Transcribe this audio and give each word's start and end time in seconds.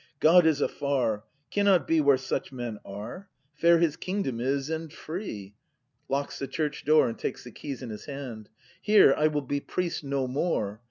God 0.19 0.47
is 0.47 0.61
afar! 0.61 1.25
Cannot 1.51 1.85
be 1.85 2.01
where 2.01 2.17
such 2.17 2.51
men 2.51 2.79
are! 2.83 3.29
Fair 3.53 3.77
His 3.77 3.95
kingdom 3.95 4.39
is 4.39 4.67
and 4.67 4.91
free! 4.91 5.53
[Locks 6.09 6.39
the 6.39 6.47
church 6.47 6.83
door 6.85 7.07
and 7.07 7.19
takes 7.19 7.43
the 7.43 7.51
keys 7.51 7.83
in 7.83 7.91
his 7.91 8.07
hajid.] 8.07 8.47
Here 8.81 9.13
I 9.15 9.27
will 9.27 9.43
be 9.43 9.59
priest 9.59 10.03
no 10.03 10.27
more. 10.27 10.79